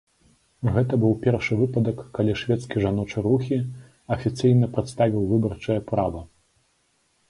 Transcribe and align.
Гэта 0.77 0.93
быў 1.03 1.13
першы 1.25 1.53
выпадак, 1.59 2.01
калі 2.19 2.33
шведскі 2.43 2.75
жаночы 2.87 3.17
рухі 3.29 3.63
афіцыйна 4.19 4.65
прадставіў 4.77 5.31
выбарчае 5.35 5.81
права. 5.95 6.31